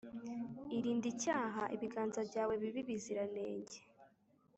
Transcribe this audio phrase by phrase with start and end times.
[0.77, 3.77] Irinde icyaha, ibiganza byawe bibe ibiziranenge,